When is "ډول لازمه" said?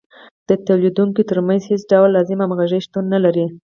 1.91-2.43